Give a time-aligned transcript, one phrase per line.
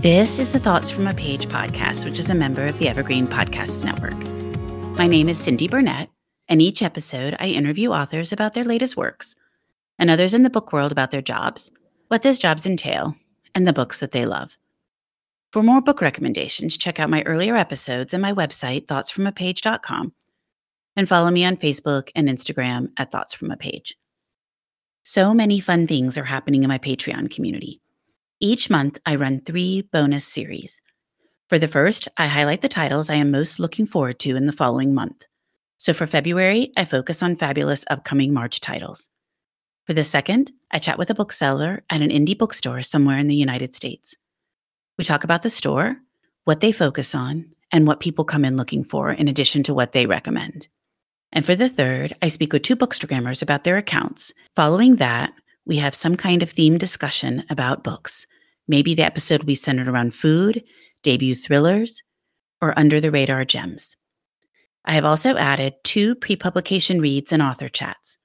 [0.00, 3.26] This is the Thoughts from a Page podcast, which is a member of the Evergreen
[3.26, 4.16] Podcasts Network.
[4.96, 6.08] My name is Cindy Burnett,
[6.48, 9.36] and each episode I interview authors about their latest works
[9.98, 11.70] and others in the book world about their jobs,
[12.08, 13.14] what those jobs entail,
[13.54, 14.56] and the books that they love.
[15.52, 20.14] For more book recommendations, check out my earlier episodes and my website, thoughtsfromapage.com,
[20.96, 23.98] and follow me on Facebook and Instagram at Thoughts From a Page.
[25.02, 27.82] So many fun things are happening in my Patreon community.
[28.42, 30.80] Each month, I run three bonus series.
[31.50, 34.52] For the first, I highlight the titles I am most looking forward to in the
[34.52, 35.26] following month.
[35.76, 39.10] So for February, I focus on fabulous upcoming March titles.
[39.84, 43.36] For the second, I chat with a bookseller at an indie bookstore somewhere in the
[43.36, 44.16] United States.
[44.96, 45.98] We talk about the store,
[46.46, 49.92] what they focus on, and what people come in looking for in addition to what
[49.92, 50.68] they recommend.
[51.30, 54.32] And for the third, I speak with two bookstagrammers about their accounts.
[54.56, 55.34] Following that,
[55.66, 58.26] we have some kind of theme discussion about books.
[58.70, 60.62] Maybe the episode will be centered around food,
[61.02, 62.04] debut thrillers,
[62.62, 63.96] or under the radar gems.
[64.84, 68.18] I have also added two pre publication reads and author chats.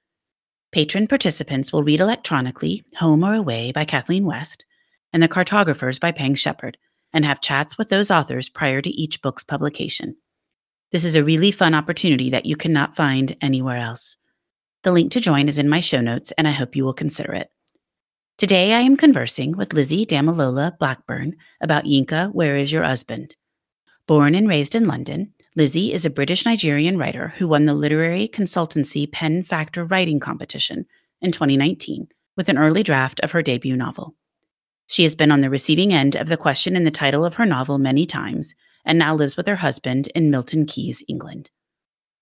[0.70, 4.64] Patron participants will read electronically Home or Away by Kathleen West
[5.12, 6.78] and The Cartographers by Peng Shepherd
[7.12, 10.14] and have chats with those authors prior to each book's publication.
[10.92, 14.16] This is a really fun opportunity that you cannot find anywhere else.
[14.84, 17.32] The link to join is in my show notes, and I hope you will consider
[17.32, 17.50] it.
[18.38, 23.34] Today, I am conversing with Lizzie Damilola Blackburn about Yinka, Where Is Your Husband?
[24.06, 28.28] Born and raised in London, Lizzie is a British Nigerian writer who won the literary
[28.28, 30.84] consultancy Pen Factor Writing Competition
[31.22, 34.14] in 2019 with an early draft of her debut novel.
[34.86, 37.46] She has been on the receiving end of the question in the title of her
[37.46, 38.54] novel many times
[38.84, 41.50] and now lives with her husband in Milton Keynes, England.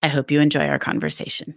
[0.01, 1.57] I hope you enjoy our conversation.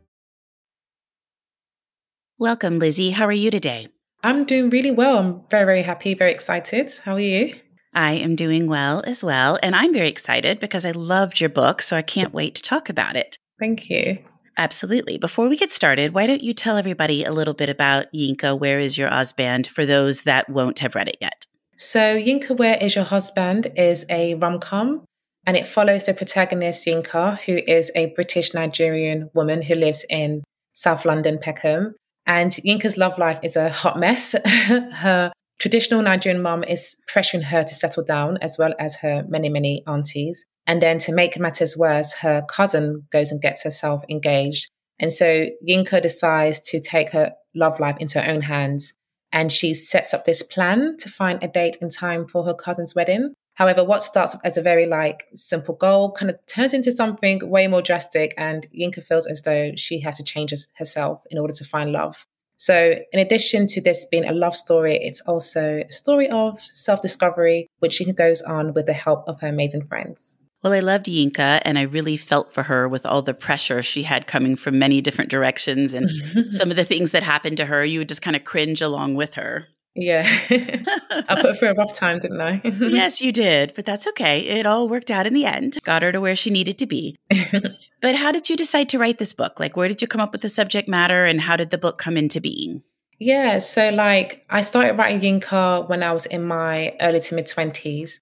[2.41, 3.11] Welcome, Lizzie.
[3.11, 3.89] How are you today?
[4.23, 5.19] I'm doing really well.
[5.19, 6.91] I'm very, very happy, very excited.
[7.05, 7.53] How are you?
[7.93, 9.59] I am doing well as well.
[9.61, 12.89] And I'm very excited because I loved your book, so I can't wait to talk
[12.89, 13.37] about it.
[13.59, 14.17] Thank you.
[14.57, 15.19] Absolutely.
[15.19, 18.79] Before we get started, why don't you tell everybody a little bit about Yinka, Where
[18.79, 21.45] is Your Husband, for those that won't have read it yet?
[21.77, 25.05] So, Yinka, Where is Your Husband is a rom com
[25.45, 30.41] and it follows the protagonist, Yinka, who is a British Nigerian woman who lives in
[30.71, 31.93] South London, Peckham.
[32.25, 34.35] And Yinka's love life is a hot mess.
[34.45, 39.49] her traditional Nigerian mom is pressuring her to settle down, as well as her many,
[39.49, 40.45] many aunties.
[40.67, 44.69] And then to make matters worse, her cousin goes and gets herself engaged.
[44.99, 48.93] And so Yinka decides to take her love life into her own hands.
[49.31, 52.93] And she sets up this plan to find a date in time for her cousin's
[52.95, 53.33] wedding.
[53.55, 57.67] However, what starts as a very like simple goal kind of turns into something way
[57.67, 61.63] more drastic, and Yinka feels as though she has to change herself in order to
[61.63, 62.25] find love.
[62.55, 67.01] So, in addition to this being a love story, it's also a story of self
[67.01, 70.37] discovery, which she goes on with the help of her amazing friends.
[70.63, 74.03] Well, I loved Yinka and I really felt for her with all the pressure she
[74.03, 76.09] had coming from many different directions and
[76.53, 77.83] some of the things that happened to her.
[77.83, 79.65] You would just kind of cringe along with her.
[79.95, 80.23] Yeah.
[80.49, 82.61] I put her through a rough time, didn't I?
[82.63, 84.39] yes, you did, but that's okay.
[84.39, 85.79] It all worked out in the end.
[85.83, 87.17] Got her to where she needed to be.
[88.01, 89.59] but how did you decide to write this book?
[89.59, 91.97] Like, where did you come up with the subject matter and how did the book
[91.97, 92.83] come into being?
[93.19, 97.45] Yeah, so like I started writing Yinka when I was in my early to mid
[97.45, 98.19] 20s.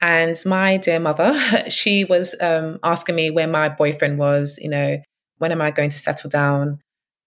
[0.00, 1.34] And my dear mother,
[1.68, 4.98] she was um, asking me where my boyfriend was, you know,
[5.38, 6.80] when am I going to settle down?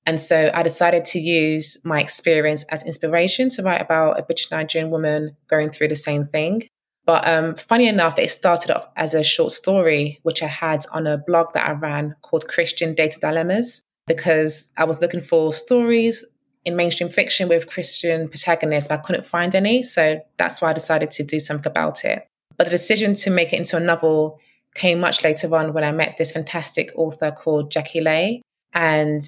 [0.06, 4.50] And so I decided to use my experience as inspiration to write about a British
[4.50, 6.64] Nigerian woman going through the same thing.
[7.06, 11.08] But um, funny enough, it started off as a short story, which I had on
[11.08, 16.26] a blog that I ran called Christian Dating Dilemmas, because I was looking for stories
[16.64, 19.82] in mainstream fiction with Christian protagonists, but I couldn't find any.
[19.82, 22.28] So that's why I decided to do something about it.
[22.58, 24.40] But the decision to make it into a novel
[24.76, 28.42] came much later on when I met this fantastic author called Jackie Lay.
[28.74, 29.28] And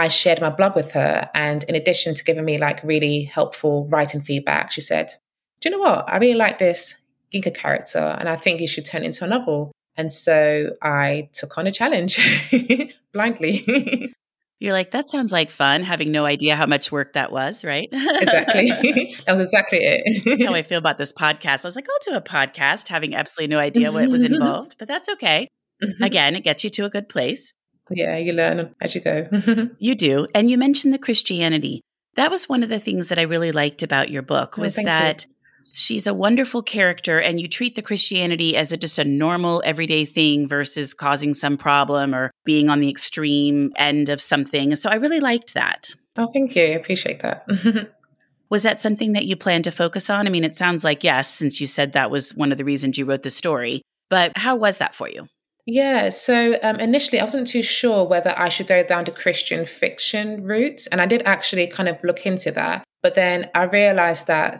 [0.00, 1.28] I shared my blog with her.
[1.34, 5.10] And in addition to giving me like really helpful writing feedback, she said,
[5.60, 6.08] Do you know what?
[6.08, 6.94] I really like this
[7.34, 9.72] Yinka character and I think you should turn it into a novel.
[9.96, 12.18] And so I took on a challenge
[13.12, 14.14] blindly.
[14.58, 17.88] You're like, that sounds like fun, having no idea how much work that was, right?
[17.92, 18.68] exactly.
[19.26, 20.24] that was exactly it.
[20.24, 21.64] that's how I feel about this podcast.
[21.64, 24.88] I was like, I'll do a podcast, having absolutely no idea what was involved, but
[24.88, 25.48] that's okay.
[25.82, 26.02] Mm-hmm.
[26.02, 27.52] Again, it gets you to a good place.
[27.90, 29.24] Yeah, you learn as you go.
[29.24, 29.74] Mm-hmm.
[29.78, 30.26] you do.
[30.34, 31.80] And you mentioned the Christianity.
[32.14, 34.78] That was one of the things that I really liked about your book oh, was
[34.78, 35.34] oh, that you
[35.72, 40.04] she's a wonderful character and you treat the Christianity as a, just a normal everyday
[40.04, 44.76] thing versus causing some problem or being on the extreme end of something.
[44.76, 45.94] So I really liked that.
[46.16, 46.62] Oh, thank you.
[46.62, 47.48] I appreciate that.
[47.48, 47.90] Mm-hmm.
[48.48, 50.26] was that something that you plan to focus on?
[50.26, 52.98] I mean, it sounds like yes, since you said that was one of the reasons
[52.98, 53.82] you wrote the story.
[54.08, 55.28] But how was that for you?
[55.70, 59.64] Yeah, so um, initially I wasn't too sure whether I should go down the Christian
[59.64, 60.88] fiction route.
[60.90, 62.82] And I did actually kind of look into that.
[63.04, 64.58] But then I realized that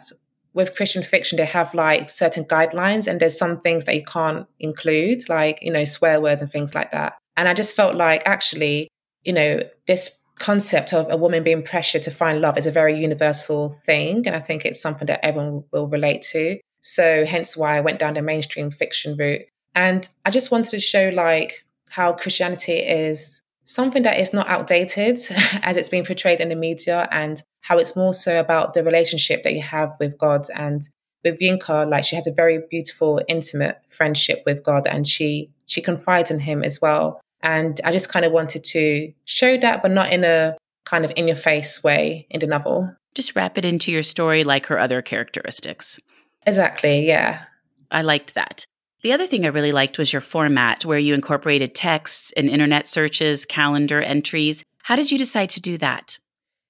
[0.54, 4.46] with Christian fiction, they have like certain guidelines, and there's some things that you can't
[4.60, 7.18] include, like, you know, swear words and things like that.
[7.36, 8.86] And I just felt like actually,
[9.24, 12.96] you know, this concept of a woman being pressured to find love is a very
[12.96, 14.28] universal thing.
[14.28, 16.60] And I think it's something that everyone will relate to.
[16.82, 19.42] So, hence why I went down the mainstream fiction route.
[19.74, 25.18] And I just wanted to show like how Christianity is something that is not outdated
[25.62, 29.42] as it's being portrayed in the media and how it's more so about the relationship
[29.42, 30.46] that you have with God.
[30.54, 30.88] And
[31.24, 35.80] with Yinka, like she has a very beautiful, intimate friendship with God and she she
[35.80, 37.20] confides in him as well.
[37.42, 41.12] And I just kind of wanted to show that, but not in a kind of
[41.14, 42.96] in your face way in the novel.
[43.14, 46.00] Just wrap it into your story like her other characteristics.
[46.46, 47.44] Exactly, yeah.
[47.90, 48.64] I liked that.
[49.02, 52.86] The other thing I really liked was your format where you incorporated texts and internet
[52.86, 54.62] searches, calendar entries.
[54.82, 56.18] How did you decide to do that?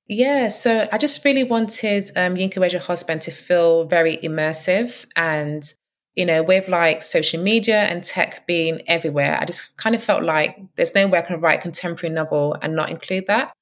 [0.06, 5.06] Yeah, so I just really wanted um, Yinka Where's Your Husband to feel very immersive.
[5.16, 5.72] And,
[6.14, 10.22] you know, with like social media and tech being everywhere, I just kind of felt
[10.22, 13.52] like there's no way I can write contemporary novel and not include that.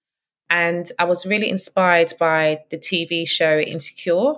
[0.50, 4.34] And I was really inspired by the TV show Insecure.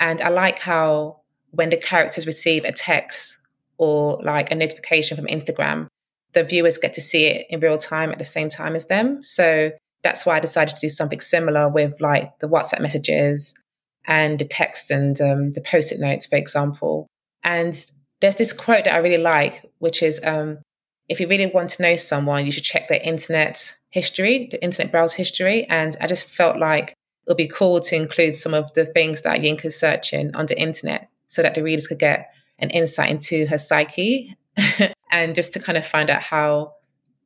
[0.00, 1.20] And I like how
[1.50, 3.41] when the characters receive a text
[3.82, 5.88] or like a notification from Instagram,
[6.34, 9.20] the viewers get to see it in real time at the same time as them.
[9.24, 9.72] So
[10.04, 13.60] that's why I decided to do something similar with like the WhatsApp messages
[14.06, 17.08] and the text and um, the post-it notes, for example.
[17.42, 17.74] And
[18.20, 20.58] there's this quote that I really like, which is, um,
[21.08, 24.92] if you really want to know someone, you should check their internet history, the internet
[24.92, 25.64] browse history.
[25.64, 26.96] And I just felt like it
[27.26, 31.08] would be cool to include some of the things that Yinka's searching on the internet
[31.26, 32.32] so that the readers could get
[32.62, 34.36] an insight into her psyche
[35.10, 36.74] and just to kind of find out how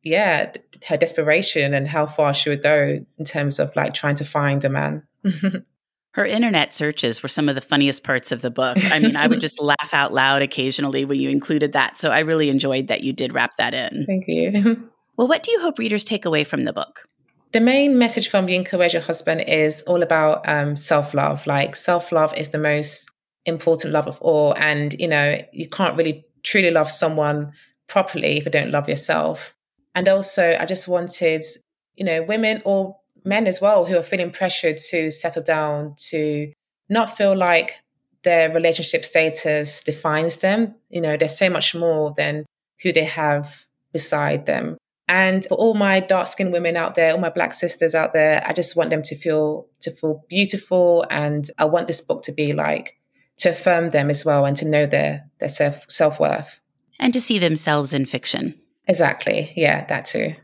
[0.02, 0.52] yeah
[0.88, 4.64] her desperation and how far she would go in terms of like trying to find
[4.64, 5.02] a man.
[6.12, 8.78] Her internet searches were some of the funniest parts of the book.
[8.90, 12.20] I mean i would just laugh out loud occasionally when you included that so i
[12.20, 14.06] really enjoyed that you did wrap that in.
[14.06, 14.90] Thank you.
[15.18, 17.08] Well what do you hope readers take away from the book?
[17.52, 21.46] The main message from Yinka Where's Your Husband is all about um, self-love.
[21.46, 23.10] Like self-love is the most
[23.46, 24.54] important love of all.
[24.56, 27.52] And, you know, you can't really truly love someone
[27.88, 29.54] properly if you don't love yourself.
[29.94, 31.44] And also, I just wanted,
[31.94, 36.52] you know, women or men as well who are feeling pressured to settle down, to
[36.88, 37.80] not feel like
[38.22, 40.74] their relationship status defines them.
[40.90, 42.44] You know, there's so much more than
[42.82, 44.76] who they have beside them.
[45.08, 48.42] And for all my dark skinned women out there, all my black sisters out there,
[48.44, 51.06] I just want them to feel to feel beautiful.
[51.10, 52.98] And I want this book to be like
[53.38, 56.60] to affirm them as well and to know their their self self worth
[56.98, 58.54] and to see themselves in fiction.
[58.86, 59.52] Exactly.
[59.56, 60.34] Yeah, that too.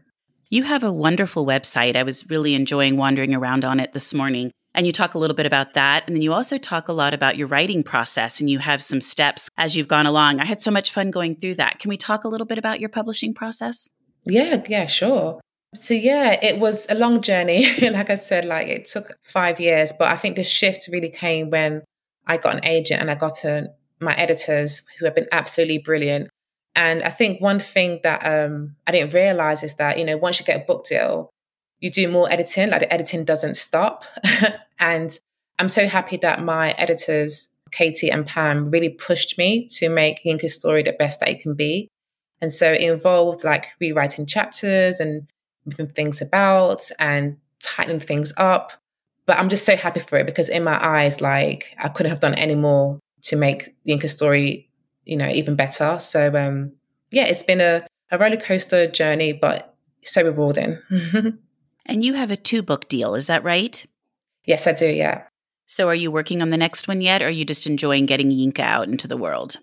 [0.50, 1.96] You have a wonderful website.
[1.96, 4.50] I was really enjoying wandering around on it this morning.
[4.74, 6.04] And you talk a little bit about that.
[6.06, 9.00] And then you also talk a lot about your writing process and you have some
[9.00, 10.40] steps as you've gone along.
[10.40, 11.78] I had so much fun going through that.
[11.78, 13.88] Can we talk a little bit about your publishing process?
[14.24, 15.40] Yeah, yeah, sure.
[15.74, 17.66] So yeah, it was a long journey.
[17.80, 21.50] like I said, like it took five years, but I think the shift really came
[21.50, 21.82] when
[22.26, 26.28] I got an agent and I got a, my editors who have been absolutely brilliant.
[26.74, 30.40] And I think one thing that um, I didn't realize is that, you know, once
[30.40, 31.30] you get a book deal,
[31.80, 34.04] you do more editing, like the editing doesn't stop.
[34.78, 35.18] and
[35.58, 40.54] I'm so happy that my editors Katie and Pam really pushed me to make Yinka's
[40.54, 41.88] story the best that it can be.
[42.40, 45.26] And so it involved like rewriting chapters and
[45.64, 48.72] moving things about and tightening things up.
[49.26, 52.20] But I'm just so happy for it because in my eyes, like I couldn't have
[52.20, 54.68] done any more to make Yinka's story,
[55.04, 55.98] you know, even better.
[55.98, 56.72] So um
[57.12, 60.78] yeah, it's been a, a roller coaster journey, but so rewarding.
[61.86, 63.84] and you have a two book deal, is that right?
[64.44, 65.24] Yes, I do, yeah.
[65.66, 68.30] So, are you working on the next one yet, or are you just enjoying getting
[68.30, 69.58] Yinka out into the world?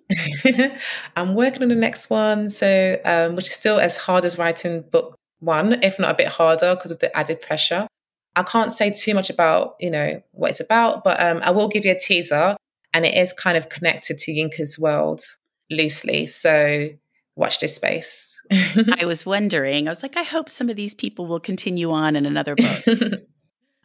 [1.15, 4.81] I'm working on the next one, so um, which is still as hard as writing
[4.81, 7.87] book one, if not a bit harder because of the added pressure.
[8.35, 11.67] I can't say too much about you know what it's about, but um, I will
[11.67, 12.55] give you a teaser,
[12.93, 15.21] and it is kind of connected to Yinka's world
[15.69, 16.27] loosely.
[16.27, 16.89] So
[17.35, 18.37] watch this space.
[18.99, 19.87] I was wondering.
[19.87, 22.83] I was like, I hope some of these people will continue on in another book.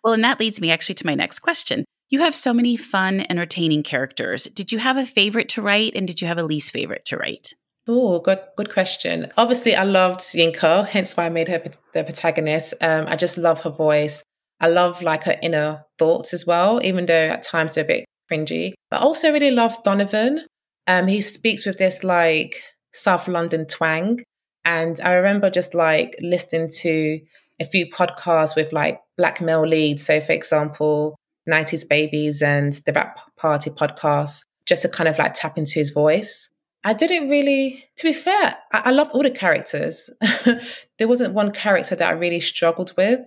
[0.04, 1.84] well, and that leads me actually to my next question.
[2.10, 4.44] You have so many fun, entertaining characters.
[4.44, 7.16] Did you have a favorite to write and did you have a least favorite to
[7.16, 7.54] write?
[7.86, 9.30] Oh, good, good question.
[9.36, 12.74] Obviously, I loved Yinka, hence why I made her the protagonist.
[12.80, 14.22] Um, I just love her voice.
[14.64, 18.06] I love like her inner thoughts as well, even though at times they're a bit
[18.32, 18.72] cringy.
[18.90, 20.46] But I also really love Donovan.
[20.86, 24.20] Um, he speaks with this like South London twang.
[24.64, 27.20] And I remember just like listening to
[27.60, 30.06] a few podcasts with like black male leads.
[30.06, 31.14] So, for example,
[31.46, 35.90] 90s Babies and the Rap Party podcast just to kind of like tap into his
[35.90, 36.48] voice.
[36.84, 40.08] I didn't really, to be fair, I, I loved all the characters.
[40.98, 43.20] there wasn't one character that I really struggled with.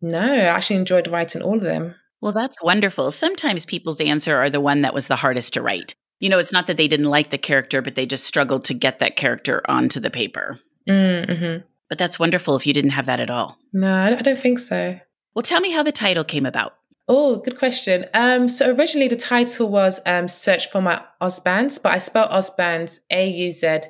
[0.00, 1.94] No, I actually enjoyed writing all of them.
[2.20, 3.10] Well, that's wonderful.
[3.10, 5.94] Sometimes people's answer are the one that was the hardest to write.
[6.18, 8.74] You know, it's not that they didn't like the character, but they just struggled to
[8.74, 10.58] get that character onto the paper.
[10.88, 11.66] Mm-hmm.
[11.88, 13.58] But that's wonderful if you didn't have that at all.
[13.72, 14.98] No, I don't think so.
[15.34, 16.74] Well, tell me how the title came about.
[17.08, 18.06] Oh, good question.
[18.14, 22.98] Um, so originally the title was um, Search for My Auzband, but I spelled Auzband
[23.10, 23.80] A U Z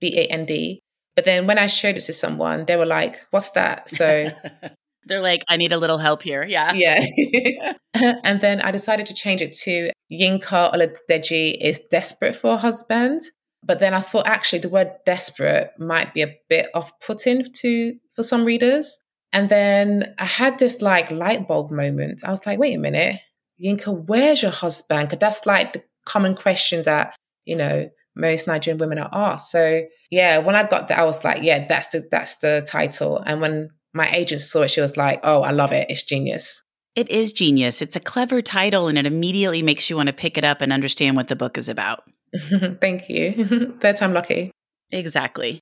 [0.00, 0.80] B A N D.
[1.14, 3.88] But then when I showed it to someone, they were like, What's that?
[3.88, 4.30] So
[5.06, 6.44] they're like, I need a little help here.
[6.44, 6.72] Yeah.
[6.72, 7.72] Yeah.
[8.24, 13.22] and then I decided to change it to Yinka Oladeji is desperate for a husband.
[13.62, 17.94] But then I thought actually the word desperate might be a bit off putting to
[18.14, 19.00] for some readers.
[19.32, 22.22] And then I had this like light bulb moment.
[22.24, 23.16] I was like, wait a minute,
[23.62, 25.08] Yinka, where's your husband?
[25.08, 29.50] Because that's like the common question that, you know, most Nigerian women are asked.
[29.50, 33.18] So yeah, when I got that, I was like, yeah, that's the that's the title.
[33.18, 35.90] And when my agent saw it, she was like, oh, I love it.
[35.90, 36.62] It's genius.
[36.94, 37.82] It is genius.
[37.82, 40.72] It's a clever title and it immediately makes you want to pick it up and
[40.72, 42.04] understand what the book is about.
[42.80, 43.76] Thank you.
[43.80, 44.50] Third time lucky.
[44.90, 45.60] Exactly.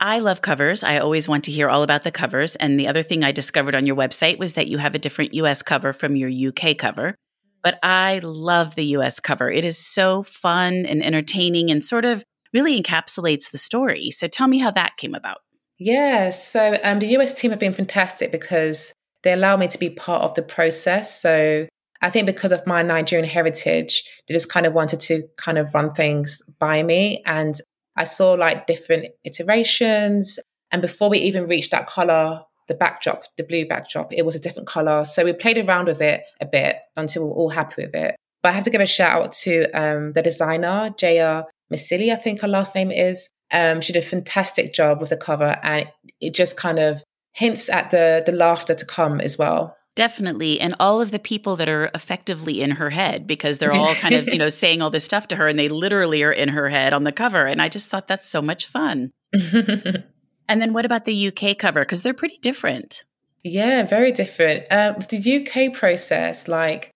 [0.00, 0.82] I love covers.
[0.82, 2.56] I always want to hear all about the covers.
[2.56, 5.34] And the other thing I discovered on your website was that you have a different
[5.34, 7.14] US cover from your UK cover.
[7.62, 9.50] But I love the US cover.
[9.50, 14.10] It is so fun and entertaining and sort of really encapsulates the story.
[14.10, 15.38] So tell me how that came about.
[15.78, 19.90] Yeah, so um, the US team have been fantastic because they allow me to be
[19.90, 21.20] part of the process.
[21.20, 21.66] So
[22.00, 25.74] I think because of my Nigerian heritage, they just kind of wanted to kind of
[25.74, 27.22] run things by me.
[27.26, 27.54] And
[27.96, 30.38] I saw like different iterations.
[30.70, 34.40] And before we even reached that color, the backdrop, the blue backdrop, it was a
[34.40, 35.04] different color.
[35.04, 38.16] So we played around with it a bit until we are all happy with it.
[38.42, 42.16] But I have to give a shout out to um, the designer, Jaya Misili, I
[42.16, 43.30] think her last name is.
[43.52, 45.88] Um, she did a fantastic job with the cover and
[46.20, 49.76] it just kind of hints at the the laughter to come as well.
[49.96, 50.60] Definitely.
[50.60, 54.14] And all of the people that are effectively in her head because they're all kind
[54.14, 56.68] of, you know, saying all this stuff to her and they literally are in her
[56.68, 57.46] head on the cover.
[57.46, 59.12] And I just thought that's so much fun.
[59.42, 60.02] and
[60.48, 61.80] then what about the UK cover?
[61.80, 63.04] Because they're pretty different.
[63.44, 64.66] Yeah, very different.
[64.70, 66.90] Um, the UK process, like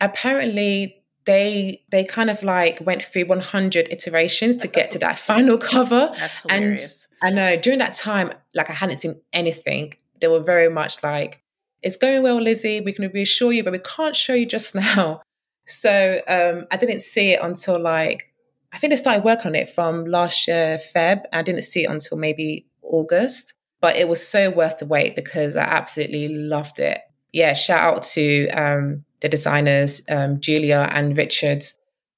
[0.00, 0.97] apparently
[1.28, 6.10] they they kind of like went through 100 iterations to get to that final cover.
[6.18, 7.06] That's hilarious.
[7.20, 9.92] And I know during that time, like I hadn't seen anything.
[10.20, 11.42] They were very much like,
[11.82, 12.80] it's going well, Lizzie.
[12.80, 15.20] We can reassure you, but we can't show you just now.
[15.66, 18.32] So um, I didn't see it until like,
[18.72, 21.24] I think I started work on it from last year, Feb.
[21.30, 25.56] I didn't see it until maybe August, but it was so worth the wait because
[25.56, 27.00] I absolutely loved it.
[27.32, 31.64] Yeah, shout out to um, the designers, um, Julia and Richard,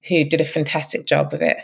[0.09, 1.63] who did a fantastic job with it.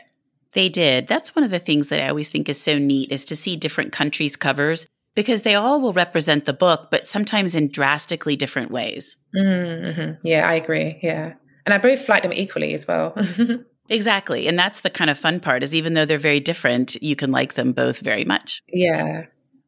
[0.52, 1.06] They did.
[1.06, 3.56] That's one of the things that I always think is so neat is to see
[3.56, 8.70] different countries' covers because they all will represent the book, but sometimes in drastically different
[8.70, 9.16] ways.
[9.34, 10.26] Mm-hmm.
[10.26, 10.98] Yeah, I agree.
[11.02, 11.34] Yeah.
[11.64, 13.16] And I both like them equally as well.
[13.88, 14.46] exactly.
[14.46, 17.32] And that's the kind of fun part is even though they're very different, you can
[17.32, 18.62] like them both very much.
[18.68, 19.26] Yeah.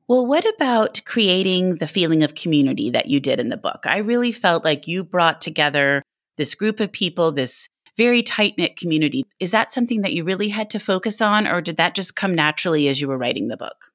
[0.09, 3.85] Well, what about creating the feeling of community that you did in the book?
[3.85, 6.03] I really felt like you brought together
[6.39, 9.25] this group of people, this very tight knit community.
[9.39, 12.35] Is that something that you really had to focus on, or did that just come
[12.35, 13.93] naturally as you were writing the book?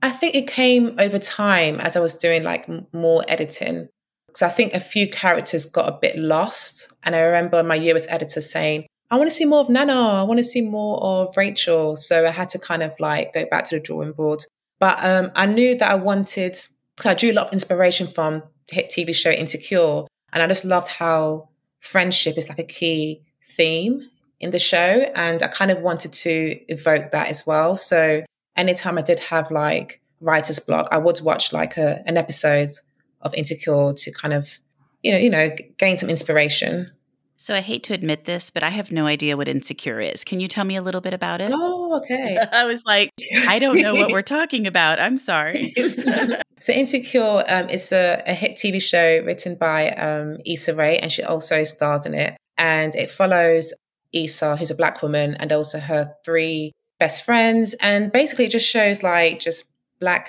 [0.00, 3.88] I think it came over time as I was doing like more editing.
[4.28, 6.92] Because I think a few characters got a bit lost.
[7.02, 9.92] And I remember my US editor saying, I want to see more of Nana.
[9.92, 11.96] I want to see more of Rachel.
[11.96, 14.44] So I had to kind of like go back to the drawing board.
[14.82, 16.56] But um, I knew that I wanted,
[16.96, 20.06] because I drew a lot of inspiration from the hit TV show Insecure.
[20.32, 24.02] And I just loved how friendship is like a key theme
[24.40, 25.06] in the show.
[25.14, 27.76] And I kind of wanted to evoke that as well.
[27.76, 28.24] So
[28.56, 32.70] anytime I did have like writer's block, I would watch like a, an episode
[33.20, 34.58] of Insecure to kind of,
[35.04, 36.90] you know, you know, gain some inspiration.
[37.42, 40.22] So I hate to admit this, but I have no idea what Insecure is.
[40.22, 41.50] Can you tell me a little bit about it?
[41.52, 42.38] Oh, okay.
[42.52, 43.10] I was like,
[43.48, 45.00] I don't know what we're talking about.
[45.00, 45.74] I'm sorry.
[46.60, 51.10] so Insecure um, is a, a, hit TV show written by um, Issa Rae, and
[51.10, 52.36] she also stars in it.
[52.58, 53.74] And it follows
[54.12, 56.70] Issa, who's a black woman, and also her three
[57.00, 57.74] best friends.
[57.80, 60.28] And basically, it just shows like just black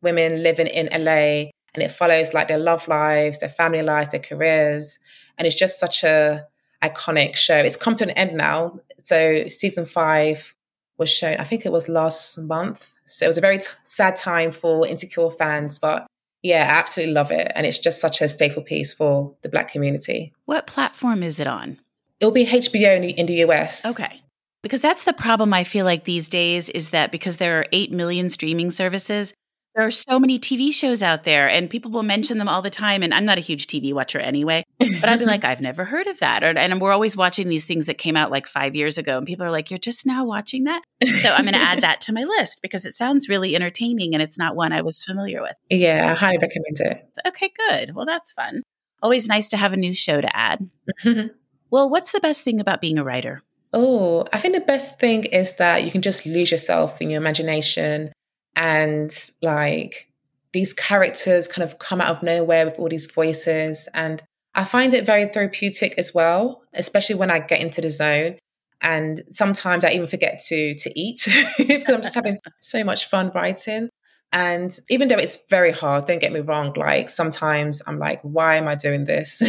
[0.00, 4.20] women living in LA and it follows like their love lives, their family lives, their
[4.20, 4.98] careers.
[5.36, 6.46] And it's just such a
[6.82, 7.56] iconic show.
[7.56, 8.78] It's come to an end now.
[9.02, 10.54] So season five
[10.98, 12.92] was shown, I think it was last month.
[13.04, 16.06] So it was a very t- sad time for Insecure fans, but
[16.42, 17.50] yeah, I absolutely love it.
[17.54, 20.32] And it's just such a staple piece for the Black community.
[20.44, 21.78] What platform is it on?
[22.20, 23.84] It'll be HBO in the, in the US.
[23.86, 24.20] Okay.
[24.62, 27.92] Because that's the problem I feel like these days is that because there are 8
[27.92, 29.34] million streaming services,
[29.74, 32.70] there are so many TV shows out there and people will mention them all the
[32.70, 33.02] time.
[33.02, 36.06] And I'm not a huge TV watcher anyway, but I'd be like, I've never heard
[36.06, 36.44] of that.
[36.44, 39.18] Or, and we're always watching these things that came out like five years ago.
[39.18, 40.82] And people are like, You're just now watching that?
[41.18, 44.22] So I'm going to add that to my list because it sounds really entertaining and
[44.22, 45.54] it's not one I was familiar with.
[45.70, 47.08] Yeah, I highly recommend it.
[47.26, 47.94] Okay, good.
[47.94, 48.62] Well, that's fun.
[49.02, 50.70] Always nice to have a new show to add.
[51.70, 53.42] well, what's the best thing about being a writer?
[53.72, 57.20] Oh, I think the best thing is that you can just lose yourself in your
[57.20, 58.12] imagination
[58.56, 60.10] and like
[60.52, 64.22] these characters kind of come out of nowhere with all these voices and
[64.54, 68.36] I find it very therapeutic as well, especially when I get into the zone.
[68.80, 71.26] And sometimes I even forget to to eat
[71.58, 73.88] because I'm just having so much fun writing.
[74.32, 78.56] And even though it's very hard, don't get me wrong, like sometimes I'm like, why
[78.56, 79.42] am I doing this?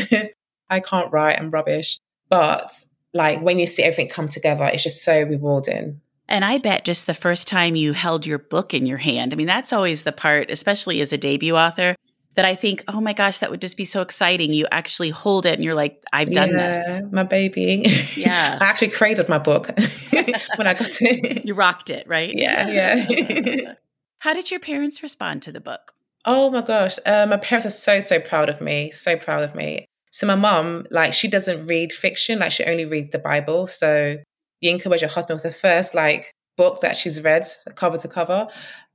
[0.70, 2.00] I can't write, I'm rubbish.
[2.30, 2.72] But
[3.14, 6.02] like when you see everything come together, it's just so rewarding.
[6.28, 9.36] And I bet just the first time you held your book in your hand, I
[9.36, 11.96] mean, that's always the part, especially as a debut author,
[12.36, 14.52] that I think, oh my gosh, that would just be so exciting.
[14.52, 17.12] You actually hold it and you're like, I've done yeah, this.
[17.12, 17.86] My baby.
[18.16, 18.58] Yeah.
[18.62, 19.68] I actually created my book
[20.56, 21.46] when I got it.
[21.46, 22.32] You rocked it, right?
[22.34, 23.74] Yeah, yeah.
[24.20, 25.94] How did your parents respond to the book?
[26.26, 26.98] Oh my gosh.
[27.06, 28.92] Uh, my parents are so, so proud of me.
[28.92, 29.86] So proud of me.
[30.12, 32.40] So my mom, like, she doesn't read fiction.
[32.40, 33.68] Like, she only reads the Bible.
[33.68, 34.18] So
[34.64, 38.48] Yinka Where's Your Husband was the first like book that she's read cover to cover.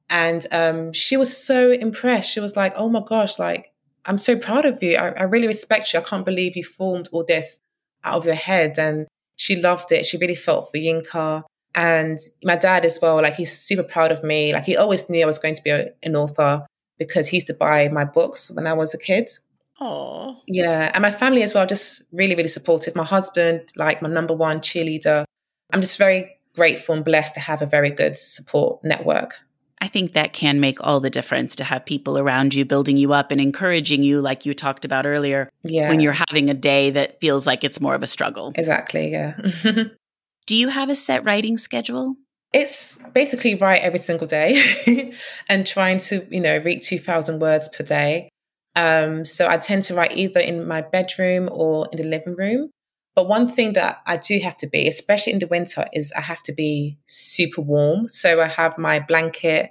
[0.09, 2.33] And um, she was so impressed.
[2.33, 3.73] She was like, oh my gosh, like,
[4.07, 4.97] I'm so proud of you.
[4.97, 6.01] I, I really respect you.
[6.01, 7.61] I can't believe you formed all this
[8.03, 8.79] out of your head.
[8.79, 10.05] And she loved it.
[10.05, 11.45] She really felt for Yinka.
[11.77, 14.53] And my dad as well, like, he's super proud of me.
[14.53, 16.67] Like, he always knew I was going to be a, an author
[16.99, 19.29] because he used to buy my books when I was a kid.
[19.81, 20.39] Oh.
[20.49, 20.91] Yeah.
[20.93, 22.97] And my family as well, just really, really supportive.
[22.97, 25.25] My husband, like my number one cheerleader,
[25.73, 29.37] I'm just very grateful and blessed to have a very good support network.
[29.83, 33.15] I think that can make all the difference to have people around you building you
[33.15, 35.89] up and encouraging you, like you talked about earlier, yeah.
[35.89, 38.53] when you're having a day that feels like it's more of a struggle.
[38.57, 39.41] Exactly, yeah.
[40.47, 42.17] Do you have a set writing schedule?
[42.53, 45.13] It's basically write every single day
[45.49, 48.29] and trying to, you know, read 2,000 words per day.
[48.77, 52.71] Um, so I tend to write either in my bedroom or in the living room.
[53.15, 56.21] But one thing that I do have to be, especially in the winter, is I
[56.21, 58.09] have to be super warm.
[58.09, 59.71] So I have my blanket,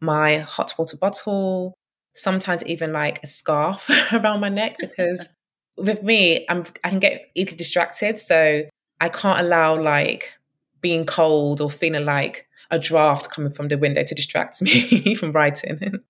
[0.00, 1.74] my hot water bottle,
[2.14, 5.32] sometimes even like a scarf around my neck because
[5.76, 8.18] with me, I'm I can get easily distracted.
[8.18, 8.64] So
[9.00, 10.34] I can't allow like
[10.80, 15.32] being cold or feeling like a draft coming from the window to distract me from
[15.32, 16.00] writing.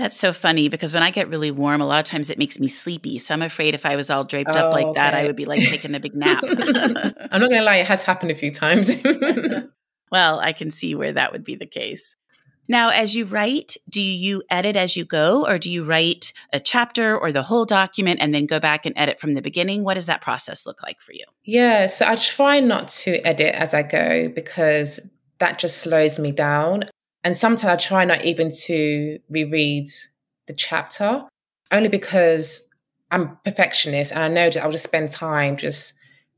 [0.00, 2.58] That's so funny because when I get really warm, a lot of times it makes
[2.58, 3.18] me sleepy.
[3.18, 4.98] So I'm afraid if I was all draped oh, up like okay.
[4.98, 6.42] that, I would be like taking a big nap.
[6.48, 8.90] I'm not going to lie, it has happened a few times.
[10.10, 12.16] well, I can see where that would be the case.
[12.66, 16.60] Now, as you write, do you edit as you go, or do you write a
[16.60, 19.84] chapter or the whole document and then go back and edit from the beginning?
[19.84, 21.26] What does that process look like for you?
[21.44, 25.10] Yeah, so I try not to edit as I go because
[25.40, 26.84] that just slows me down.
[27.22, 29.88] And sometimes I try not even to reread
[30.46, 31.24] the chapter,
[31.70, 32.68] only because
[33.10, 35.94] I'm perfectionist and I know that I'll just spend time just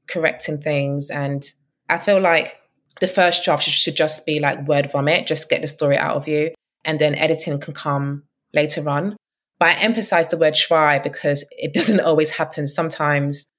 [0.08, 1.10] correcting things.
[1.10, 1.44] And
[1.88, 2.58] I feel like
[3.00, 6.28] the first draft should just be like word vomit, just get the story out of
[6.28, 6.52] you.
[6.84, 9.16] And then editing can come later on.
[9.60, 12.66] But I emphasize the word try because it doesn't always happen.
[12.66, 13.50] Sometimes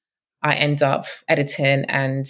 [0.42, 2.26] I end up editing and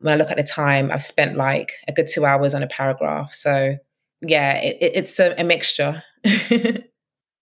[0.00, 2.66] when I look at the time, I've spent like a good two hours on a
[2.66, 3.32] paragraph.
[3.32, 3.76] So
[4.22, 6.02] yeah, it, it's a, a mixture.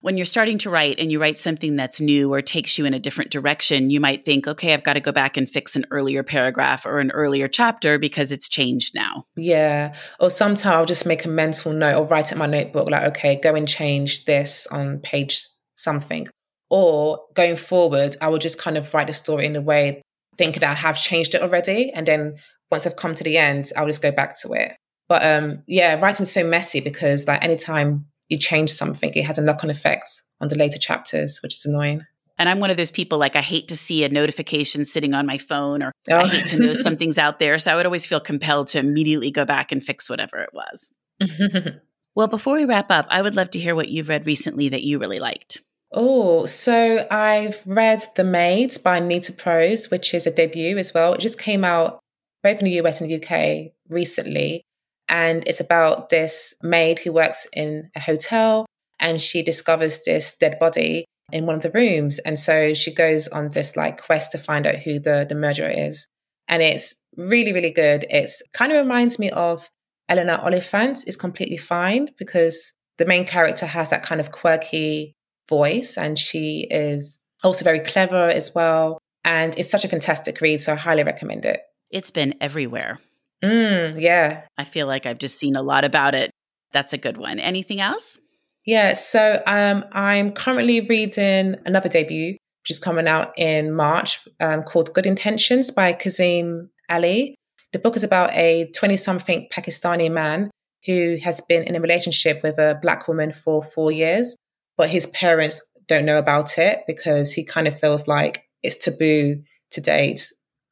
[0.01, 2.95] when you're starting to write and you write something that's new or takes you in
[2.95, 5.85] a different direction, you might think, okay, I've got to go back and fix an
[5.91, 9.27] earlier paragraph or an earlier chapter because it's changed now.
[9.37, 9.95] Yeah.
[10.19, 13.05] Or sometimes I'll just make a mental note or write it in my notebook, like,
[13.09, 16.29] okay, go and change this on page something.
[16.71, 20.01] Or going forward, I will just kind of write the story in a way,
[20.39, 21.91] thinking that I have changed it already.
[21.93, 22.37] And then
[22.71, 24.77] once I've come to the end, I'll just go back to it.
[25.11, 29.43] But um, yeah, writing's so messy because like anytime you change something, it has a
[29.43, 30.09] knock on effect
[30.41, 32.07] on the later chapters, which is annoying.
[32.39, 35.27] And I'm one of those people like I hate to see a notification sitting on
[35.27, 36.17] my phone or oh.
[36.17, 37.59] I hate to know something's out there.
[37.59, 40.93] So I would always feel compelled to immediately go back and fix whatever it was.
[42.15, 44.85] well, before we wrap up, I would love to hear what you've read recently that
[44.85, 45.61] you really liked.
[45.93, 51.15] Oh, so I've read The Maids by Nita Prose, which is a debut as well.
[51.15, 51.99] It just came out
[52.45, 54.63] both in the US and the UK recently.
[55.11, 58.65] And it's about this maid who works in a hotel
[59.01, 62.21] and she discovers this dead body in one of the rooms.
[62.21, 65.69] And so she goes on this like quest to find out who the, the murderer
[65.69, 66.07] is.
[66.47, 68.05] And it's really, really good.
[68.09, 69.69] It's kind of reminds me of
[70.09, 75.15] Eleanor Oliphant is completely fine because the main character has that kind of quirky
[75.49, 78.99] voice and she is also very clever as well.
[79.25, 80.59] And it's such a fantastic read.
[80.59, 81.61] So I highly recommend it.
[81.91, 82.99] It's been everywhere.
[83.43, 84.43] Mm, yeah.
[84.59, 86.31] I feel like I've just seen a lot about it.
[86.73, 87.39] That's a good one.
[87.39, 88.19] Anything else?
[88.67, 94.63] Yeah, so um, I'm currently reading another debut, which is coming out in March, um,
[94.63, 97.35] called Good Intentions by Kasim Ali.
[97.73, 100.51] The book is about a 20 something Pakistani man
[100.87, 104.37] who has been in a relationship with a black woman for four years,
[104.77, 109.43] but his parents don't know about it because he kind of feels like it's taboo
[109.71, 110.21] to date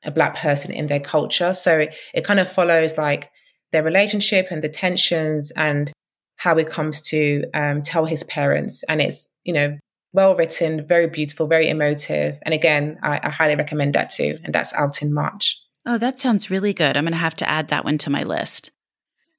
[0.05, 1.53] a black person in their culture.
[1.53, 3.31] So it, it kind of follows like
[3.73, 5.93] their relationship and the tensions and
[6.37, 8.85] how it comes to um, tell his parents.
[8.89, 9.77] And it's, you know,
[10.13, 12.39] well written, very beautiful, very emotive.
[12.43, 14.39] And again, I, I highly recommend that too.
[14.45, 15.61] And that's out in March.
[15.85, 16.97] Oh, that sounds really good.
[16.97, 18.71] I'm going to have to add that one to my list.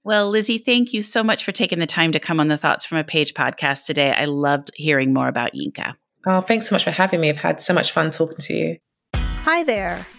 [0.04, 2.86] Well, Lizzie, thank you so much for taking the time to come on the Thoughts
[2.86, 4.12] from a Page podcast today.
[4.12, 5.96] I loved hearing more about Yinka.
[6.26, 7.30] Oh, thanks so much for having me.
[7.30, 8.78] I've had so much fun talking to you.
[9.16, 10.06] Hi there.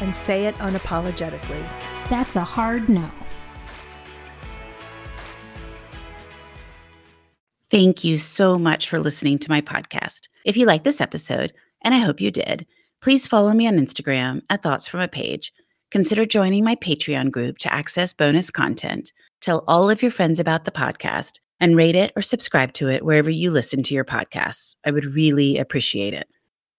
[0.00, 1.62] and say it unapologetically.
[2.08, 3.10] That's a hard no.
[7.70, 10.22] Thank you so much for listening to my podcast.
[10.44, 12.66] If you like this episode, and I hope you did,
[13.02, 15.52] please follow me on Instagram at Thoughts from a Page.
[15.90, 19.12] Consider joining my Patreon group to access bonus content.
[19.40, 23.04] Tell all of your friends about the podcast and rate it or subscribe to it
[23.04, 24.74] wherever you listen to your podcasts.
[24.84, 26.26] I would really appreciate it.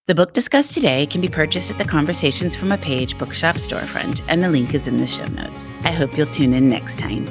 [0.10, 4.24] The book discussed today can be purchased at the Conversations from a Page bookshop storefront,
[4.28, 5.68] and the link is in the show notes.
[5.84, 7.28] I hope you'll tune in next time.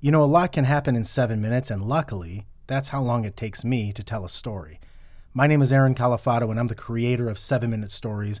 [0.00, 3.36] You know, a lot can happen in seven minutes, and luckily, that's how long it
[3.36, 4.80] takes me to tell a story.
[5.32, 8.40] My name is Aaron Califato, and I'm the creator of Seven Minute Stories